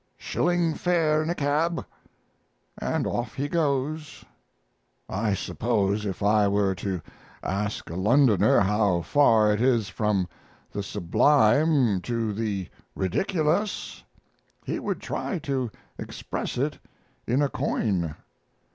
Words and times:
"Shilling 0.17 0.73
fare 0.73 1.21
in 1.21 1.29
a 1.29 1.35
cab," 1.35 1.85
and 2.75 3.05
off 3.05 3.35
he 3.35 3.47
goes. 3.47 4.25
I 5.07 5.35
suppose 5.35 6.07
if 6.07 6.23
I 6.23 6.47
were 6.47 6.73
to 6.73 7.03
ask 7.43 7.87
a 7.87 7.95
Londoner 7.95 8.61
how 8.61 9.03
far 9.03 9.53
it 9.53 9.61
is 9.61 9.89
from 9.89 10.27
the 10.71 10.81
sublime 10.81 12.01
to 12.01 12.33
the 12.33 12.67
ridiculous 12.95 14.03
he 14.65 14.79
would 14.79 15.01
try 15.01 15.37
to 15.37 15.69
express 15.99 16.57
it 16.57 16.79
in 17.27 17.43
a 17.43 17.47
coin. 17.49 18.15